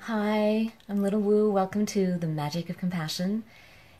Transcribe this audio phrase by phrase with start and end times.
[0.00, 1.48] Hi, I'm Little Wu.
[1.48, 3.44] Welcome to the Magic of Compassion.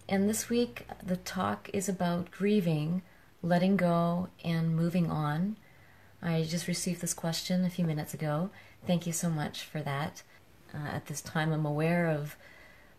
[0.08, 3.02] And this week, the talk is about grieving,
[3.40, 5.58] letting go, and moving on.
[6.20, 8.50] I just received this question a few minutes ago.
[8.84, 10.24] Thank you so much for that.
[10.74, 12.34] Uh, at this time, I'm aware of,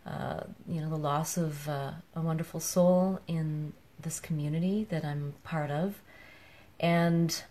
[0.06, 5.34] uh, you know, the loss of uh, a wonderful soul in this community that I'm
[5.44, 6.02] part of,
[6.80, 7.44] and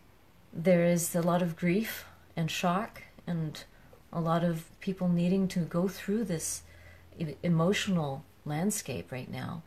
[0.52, 2.04] there is a lot of grief
[2.36, 3.64] and shock and
[4.12, 6.62] a lot of people needing to go through this
[7.42, 9.62] emotional landscape right now.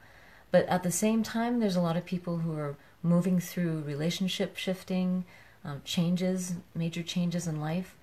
[0.52, 4.57] But at the same time, there's a lot of people who are moving through relationship
[4.57, 5.26] shifting,
[5.63, 7.95] um, changes, major changes in life.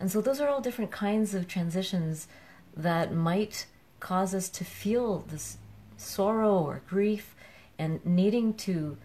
[0.00, 2.28] And so those are all different kinds of transitions
[2.76, 3.66] that might
[3.98, 5.58] cause us to feel this
[5.96, 7.34] sorrow or grief
[7.78, 8.96] and needing to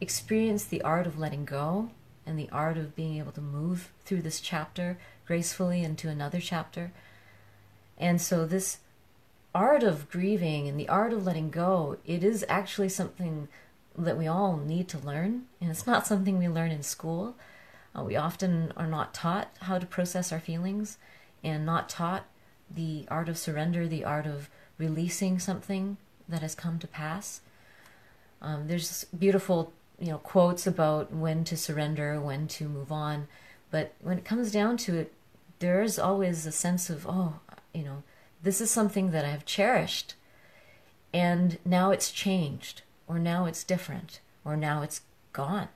[0.00, 1.90] experience the art of letting go
[2.26, 6.92] and the art of being able to move through this chapter gracefully into another chapter.
[7.98, 8.78] And so, this
[9.54, 13.48] art of grieving and the art of letting go, it is actually something
[13.96, 15.42] that we all need to learn.
[15.60, 17.34] And it's not something we learn in school.
[17.96, 20.96] Uh, we often are not taught how to process our feelings
[21.44, 22.24] and not taught
[22.70, 27.42] the art of surrender, the art of releasing something that has come to pass.
[28.40, 33.28] Um, there's beautiful, you know, quotes about when to surrender, when to move on,
[33.70, 35.12] but when it comes down to it,
[35.60, 37.40] there is always a sense of, oh,
[37.72, 38.02] you know,
[38.42, 40.14] this is something that I've cherished,
[41.14, 45.68] and now it's changed, or now it's different, or now it's gone.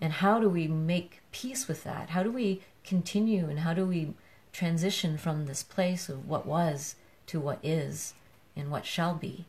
[0.00, 2.10] And how do we make peace with that?
[2.10, 4.14] How do we continue, and how do we
[4.52, 6.94] transition from this place of what was
[7.26, 8.14] to what is
[8.56, 9.44] and what shall be?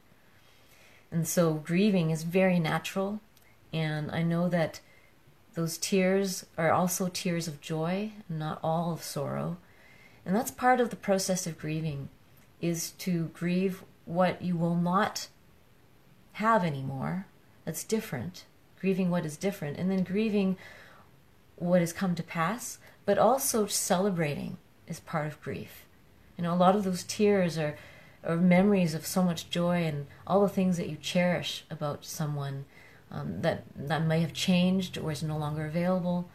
[1.11, 3.19] And so grieving is very natural,
[3.73, 4.79] and I know that
[5.53, 9.57] those tears are also tears of joy, not all of sorrow.
[10.25, 12.09] And that's part of the process of grieving
[12.61, 15.27] is to grieve what you will not
[16.33, 17.25] have anymore.
[17.65, 18.45] That's different.
[18.79, 20.57] Grieving what is different and then grieving
[21.55, 25.85] what has come to pass, but also celebrating is part of grief.
[26.37, 27.77] You know, a lot of those tears are,
[28.23, 32.65] are memories of so much joy and all the things that you cherish about someone
[33.11, 36.29] um, that that may have changed or is no longer available.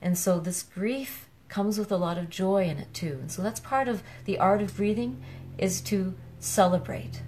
[0.00, 3.18] And so this grief comes with a lot of joy in it too.
[3.20, 5.22] And so that's part of the art of breathing
[5.58, 7.22] is to celebrate.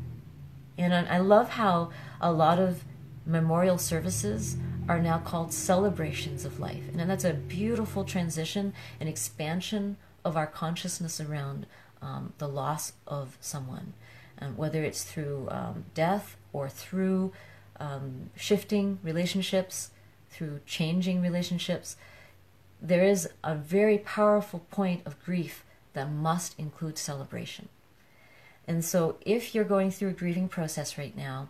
[0.77, 2.85] And I love how a lot of
[3.27, 4.57] memorial services
[4.89, 6.83] are now called celebrations of life.
[6.93, 11.67] And that's a beautiful transition and expansion of our consciousness around
[12.01, 13.93] um, the loss of someone,
[14.39, 17.33] and whether it's through um, death or through
[17.81, 19.91] um, shifting relationships,
[20.31, 21.97] through changing relationships,
[22.81, 27.69] there is a very powerful point of grief that must include celebration.
[28.67, 31.49] And so, if you're going through a grieving process right now,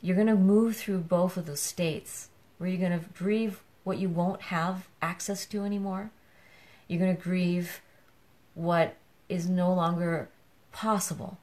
[0.00, 2.28] you're going to move through both of those states
[2.58, 6.10] where you're going to grieve what you won't have access to anymore.
[6.86, 7.80] You're going to grieve
[8.54, 8.96] what
[9.28, 10.28] is no longer
[10.70, 11.38] possible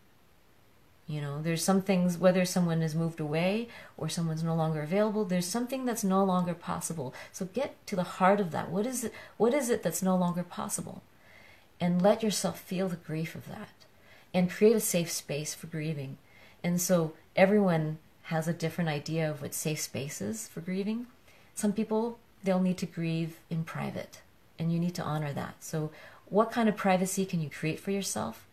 [1.08, 5.26] you know, there's some things, whether someone has moved away or someone's no longer available,
[5.26, 7.14] there's something that's no longer possible.
[7.32, 8.70] So get to the heart of that.
[8.70, 11.02] What is it, what is it that's no longer possible?
[11.80, 13.70] And let yourself feel the grief of that
[14.34, 16.18] and create a safe space for grieving.
[16.64, 21.08] And so everyone has a different idea of what safe space is for grieving.
[21.56, 24.22] Some people, they'll need to grieve in private,
[24.58, 25.56] and you need to honor that.
[25.60, 25.92] So,
[26.28, 28.48] what kind of privacy can you create for yourself?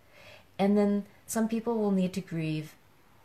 [0.60, 2.74] And then some people will need to grieve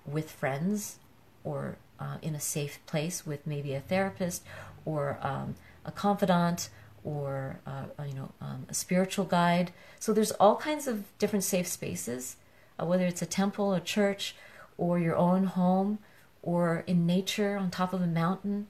[0.06, 1.00] with friends
[1.44, 4.42] or uh, in a safe place with maybe a therapist
[4.86, 6.70] or um, a confidant
[7.04, 9.74] or uh, you know um, a spiritual guide.
[10.00, 12.38] So there's all kinds of different safe spaces,
[12.80, 14.34] uh, whether it's a temple, a church,
[14.78, 16.00] or your own home,
[16.42, 18.68] or in nature on top of a mountain.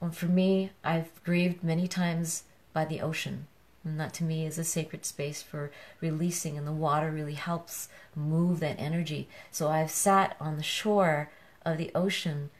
[0.00, 2.42] And for me, I've grieved many times
[2.72, 3.46] by the ocean.
[3.86, 7.88] And that to me is a sacred space for releasing, and the water really helps
[8.16, 9.28] move that energy.
[9.52, 11.30] So I've sat on the shore
[11.64, 12.50] of the ocean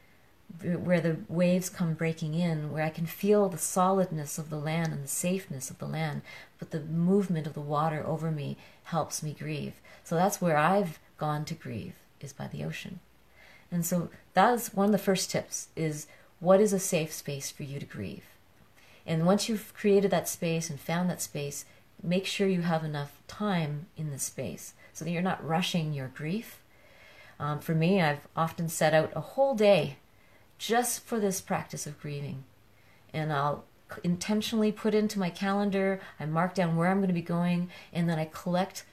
[0.63, 4.93] where the waves come breaking in, where I can feel the solidness of the land
[4.93, 6.23] and the safeness of the land,
[6.61, 9.75] but the movement of the water over me helps me grieve.
[10.05, 13.01] So that's where I've gone to grieve, is by the ocean.
[13.73, 16.07] And so that's one of the first tips is
[16.39, 18.23] what is a safe space for you to grieve?
[19.07, 21.65] And once you've created that space and found that space,
[22.03, 26.09] make sure you have enough time in the space so that you're not rushing your
[26.09, 26.61] grief.
[27.39, 29.99] Um, for me, I've often set out a whole day
[30.59, 32.45] just for this practice of grieving.
[33.13, 33.65] And I'll
[34.03, 38.09] intentionally put into my calendar, I mark down where I'm going to be going, and
[38.09, 38.85] then I collect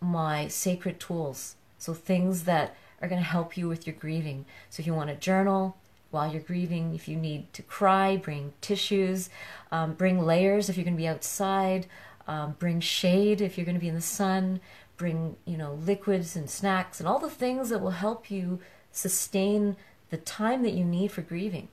[0.00, 1.56] my sacred tools.
[1.78, 4.44] So things that are going to help you with your grieving.
[4.70, 5.76] So if you want to journal
[6.10, 9.28] while you're grieving, if you need to cry, bring tissues,
[9.70, 11.86] um, bring layers if you're going to be outside,
[12.26, 14.60] um, bring shade if you're going to be in the sun,
[14.96, 18.58] bring you know liquids and snacks and all the things that will help you
[18.90, 19.76] sustain
[20.10, 21.68] the time that you need for grieving.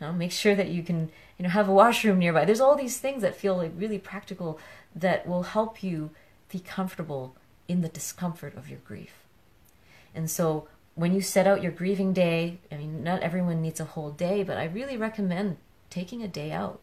[0.00, 2.44] Now, make sure that you can you know have a washroom nearby.
[2.44, 4.58] There's all these things that feel like really practical
[4.94, 6.10] that will help you
[6.50, 7.34] be comfortable
[7.68, 9.12] in the discomfort of your grief.
[10.14, 10.66] And so
[10.98, 14.42] when you set out your grieving day, I mean, not everyone needs a whole day,
[14.42, 15.58] but I really recommend
[15.90, 16.80] taking a day out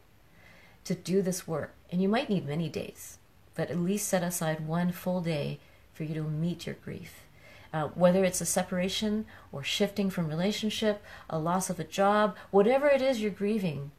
[0.84, 1.74] to do this work.
[1.92, 3.18] And you might need many days,
[3.54, 5.60] but at least set aside one full day
[5.92, 7.24] for you to meet your grief.
[7.74, 12.88] Uh, whether it's a separation or shifting from relationship, a loss of a job, whatever
[12.88, 13.90] it is you're grieving,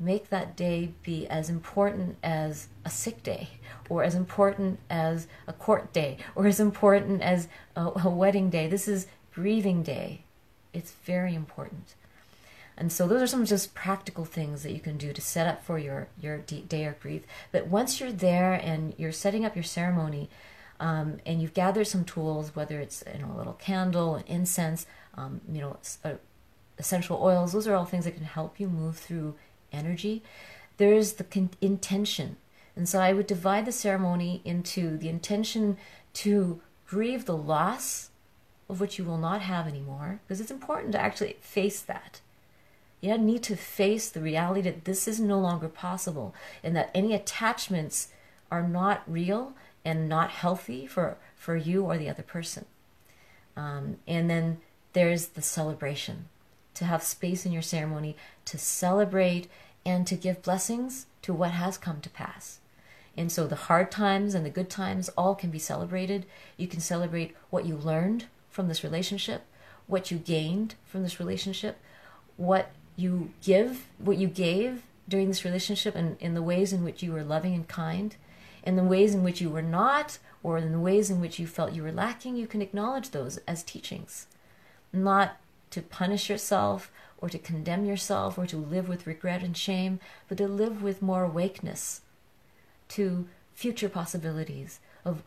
[0.00, 3.50] make that day be as important as a sick day
[3.88, 8.66] or as important as a court day or as important as a, a wedding day.
[8.66, 10.24] This is grieving day.
[10.72, 11.94] It's very important.
[12.78, 15.62] And so those are some just practical things that you can do to set up
[15.62, 17.22] for your your day of grief.
[17.52, 20.30] But once you're there and you're setting up your ceremony
[20.80, 24.86] um, and you've gathered some tools whether it's you know a little candle an incense
[25.14, 26.14] um, you know uh,
[26.78, 29.34] essential oils those are all things that can help you move through
[29.72, 30.22] energy,
[30.76, 32.36] there is the con- intention.
[32.76, 35.76] And so I would divide the ceremony into the intention
[36.14, 38.10] to grieve the loss
[38.68, 42.20] of which you will not have anymore, because it's important to actually face that.
[43.00, 47.14] You need to face the reality that this is no longer possible and that any
[47.14, 48.08] attachments
[48.50, 52.66] are not real and not healthy for, for you or the other person.
[53.56, 54.58] Um, and then
[54.92, 56.26] there's the celebration
[56.74, 59.48] to have space in your ceremony to celebrate
[59.84, 62.60] and to give blessings to what has come to pass.
[63.16, 66.26] And so the hard times and the good times all can be celebrated.
[66.56, 69.42] You can celebrate what you learned from this relationship,
[69.86, 71.78] what you gained from this relationship,
[72.36, 77.02] what you give, what you gave during this relationship, and in the ways in which
[77.02, 78.16] you were loving and kind,
[78.62, 81.46] and the ways in which you were not, or in the ways in which you
[81.46, 84.26] felt you were lacking, you can acknowledge those as teachings.
[84.92, 85.36] Not
[85.70, 90.38] to punish yourself or to condemn yourself or to live with regret and shame, but
[90.38, 92.00] to live with more awakeness
[92.88, 95.22] to future possibilities of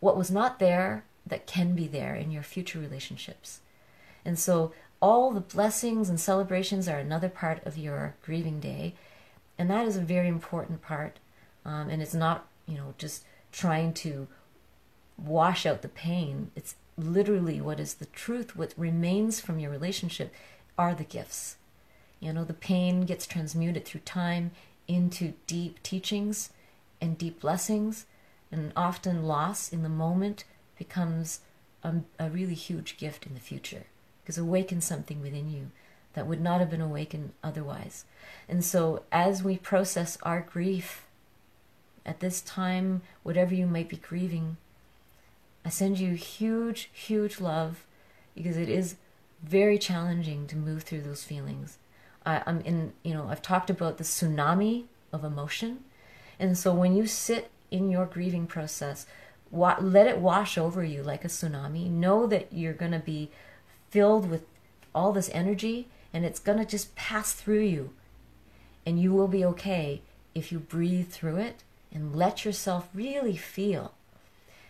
[0.00, 3.60] what was not there that can be there in your future relationships.
[4.24, 8.94] And so all the blessings and celebrations are another part of your grieving day.
[9.58, 11.18] And that is a very important part.
[11.64, 14.28] Um, and it's not, you know, just trying to
[15.16, 16.50] wash out the pain.
[16.56, 20.34] It's literally what is the truth, what remains from your relationship
[20.76, 21.56] are the gifts.
[22.20, 24.50] You know, the pain gets transmuted through time
[24.86, 26.50] into deep teachings
[27.00, 28.06] and deep blessings,
[28.50, 30.44] and often loss in the moment
[30.76, 31.40] becomes
[31.82, 33.84] a, a really huge gift in the future
[34.22, 35.70] because awakens something within you
[36.14, 38.04] that would not have been awakened otherwise.
[38.48, 41.06] And so, as we process our grief
[42.04, 44.56] at this time, whatever you might be grieving,
[45.68, 47.86] I send you huge, huge love
[48.34, 48.96] because it is
[49.42, 51.76] very challenging to move through those feelings.
[52.24, 55.80] I, I'm in, you know, I've talked about the tsunami of emotion.
[56.38, 59.04] And so when you sit in your grieving process,
[59.50, 61.90] wa- let it wash over you like a tsunami.
[61.90, 63.30] Know that you're going to be
[63.90, 64.46] filled with
[64.94, 67.92] all this energy and it's going to just pass through you.
[68.86, 70.00] And you will be okay
[70.34, 73.92] if you breathe through it and let yourself really feel.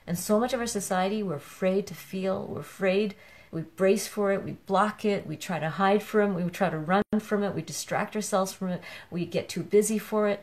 [0.08, 3.14] And so much of our society, we're afraid to feel, we're afraid,
[3.52, 6.70] we brace for it, we block it, we try to hide from it, we try
[6.70, 10.42] to run from it, we distract ourselves from it, we get too busy for it.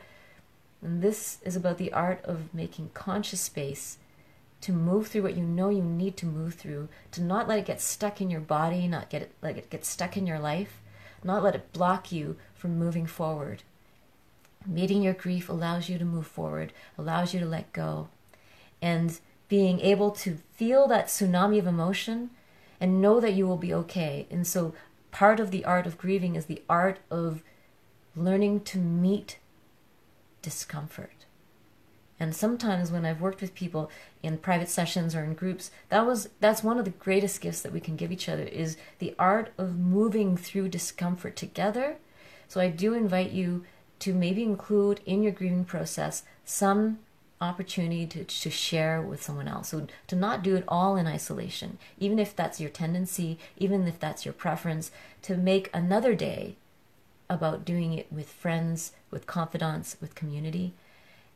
[0.84, 3.98] And this is about the art of making conscious space
[4.62, 7.66] to move through what you know you need to move through, to not let it
[7.66, 10.80] get stuck in your body, not get it, let it get stuck in your life,
[11.24, 13.64] not let it block you from moving forward.
[14.68, 18.10] Meeting your grief allows you to move forward, allows you to let go.
[18.80, 19.20] And
[19.56, 22.30] being able to feel that tsunami of emotion
[22.82, 24.28] and know that you will be okay.
[24.30, 24.74] And so,
[25.12, 27.42] part of the art of grieving is the art of
[28.18, 29.40] learning to meet
[30.42, 31.24] discomfort.
[32.20, 33.90] And sometimes when I've worked with people
[34.22, 37.72] in private sessions or in groups, that was that's one of the greatest gifts that
[37.72, 41.96] we can give each other is the art of moving through discomfort together.
[42.50, 43.64] So I do invite you
[44.00, 47.00] to maybe include in your grieving process some
[47.46, 49.70] opportunity to, to share with someone else.
[49.70, 54.00] So to not do it all in isolation, even if that's your tendency, even if
[54.00, 54.92] that's your preference,
[55.24, 56.58] to make another day
[57.30, 60.74] about doing it with friends, with confidants, with community.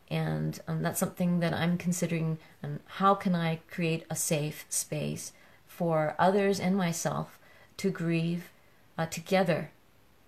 [0.08, 2.38] And um, that's something that I'm considering.
[2.62, 5.32] Um, how can I create a safe space
[5.66, 7.38] for others and myself
[7.78, 8.50] to grieve
[8.98, 9.70] uh, together?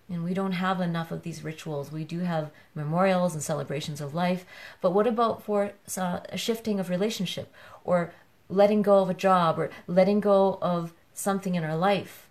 [0.09, 1.91] And we don't have enough of these rituals.
[1.91, 4.45] We do have memorials and celebrations of life,
[4.81, 8.13] but what about for uh, a shifting of relationship or
[8.49, 12.27] letting go of a job or letting go of something in our life?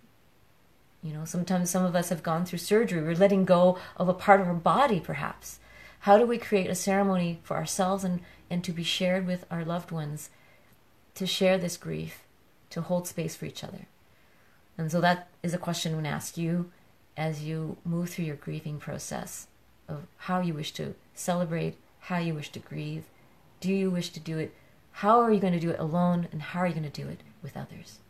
[1.02, 3.02] You know, sometimes some of us have gone through surgery.
[3.02, 5.58] We're letting go of a part of our body, perhaps.
[6.00, 9.64] How do we create a ceremony for ourselves and, and to be shared with our
[9.64, 10.30] loved ones
[11.14, 12.22] to share this grief,
[12.70, 13.86] to hold space for each other?
[14.78, 16.70] And so that is a question I'm going to ask you
[17.22, 19.46] as you move through your grieving process
[19.88, 23.04] of how you wish to celebrate, how you wish to grieve.
[23.60, 24.52] Do you wish to do it?
[24.90, 26.26] How are you going to do it alone?
[26.32, 28.00] And how are you going to do it with others?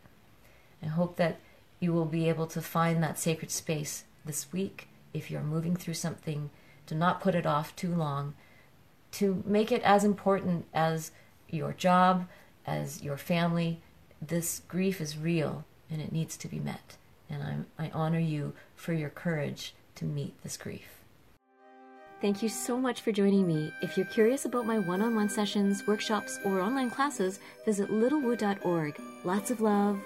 [0.81, 1.37] I hope that
[1.79, 5.93] you will be able to find that sacred space this week if you're moving through
[5.93, 6.49] something,
[6.87, 8.33] to not put it off too long,
[9.11, 11.11] to make it as important as
[11.47, 12.27] your job,
[12.65, 13.79] as your family.
[14.19, 16.97] This grief is real and it needs to be met.
[17.29, 21.03] And I'm, I honor you for your courage to meet this grief.
[22.21, 23.73] Thank you so much for joining me.
[23.81, 29.01] If you're curious about my one on one sessions, workshops, or online classes, visit littlewoo.org.
[29.25, 29.99] Lots of love.